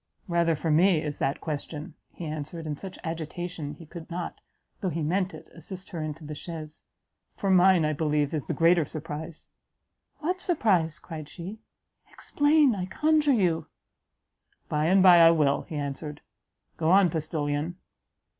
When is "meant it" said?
5.03-5.47